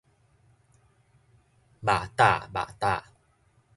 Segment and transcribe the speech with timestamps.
[0.03, 0.09] 覓搭
[2.47, 2.83] 覓搭